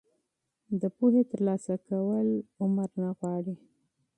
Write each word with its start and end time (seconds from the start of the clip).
د 0.81 0.83
پوهې 0.97 1.21
ترلاسه 1.31 1.75
کول 1.87 2.27
عمر 2.61 2.89
نه 3.01 3.09
غواړي. 3.17 3.55